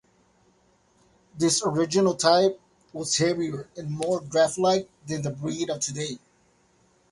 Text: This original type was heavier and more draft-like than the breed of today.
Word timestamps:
This 1.37 1.61
original 1.63 2.15
type 2.15 2.59
was 2.91 3.17
heavier 3.19 3.69
and 3.77 3.91
more 3.91 4.19
draft-like 4.21 4.89
than 5.05 5.21
the 5.21 5.29
breed 5.29 5.69
of 5.69 5.79
today. 5.79 6.17